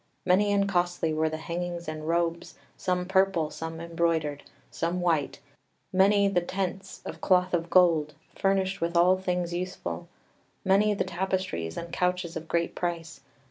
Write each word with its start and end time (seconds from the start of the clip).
Many 0.25 0.51
and 0.51 0.67
costly 0.67 1.13
were 1.13 1.29
the 1.29 1.37
hangings 1.37 1.87
and 1.87 2.07
robes, 2.07 2.55
some 2.75 3.05
purple, 3.05 3.51
some 3.51 3.79
embroidered, 3.79 4.41
some 4.71 4.99
white; 4.99 5.39
many 5.93 6.27
the 6.27 6.41
tents, 6.41 7.03
of 7.05 7.21
cloth 7.21 7.53
of 7.53 7.69
gold, 7.69 8.15
furnished 8.33 8.81
with 8.81 8.97
all 8.97 9.15
things 9.19 9.53
useful; 9.53 10.07
many 10.65 10.95
the 10.95 11.03
tapestries 11.03 11.77
and 11.77 11.93
couches 11.93 12.35
of 12.35 12.47
great 12.47 12.73
price. 12.73 13.21